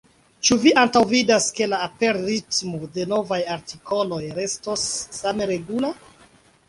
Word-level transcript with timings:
Ĉu 0.47 0.55
vi 0.61 0.71
antaŭvidas, 0.83 1.49
ke 1.59 1.67
la 1.73 1.81
aperritmo 1.87 2.79
de 2.95 3.05
novaj 3.13 3.39
artikoloj 3.57 4.21
restos 4.41 4.87
same 5.21 5.51
regula? 5.57 5.93